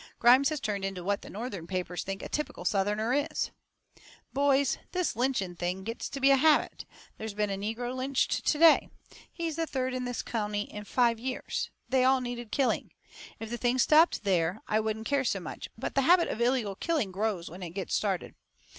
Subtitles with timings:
[0.17, 3.51] Grimes has turned into what the Northern newspapers think a typical Southerner is.
[4.33, 6.85] "Boys, this thing of lynching gets to be a habit.
[7.19, 8.89] There's been a negro lynched to day.
[9.31, 11.69] He's the third in this county in five years.
[11.87, 12.93] They all needed killing.
[13.39, 15.69] If the thing stopped there I wouldn't care so much.
[15.77, 18.33] But the habit of illegal killing grows when it gets started.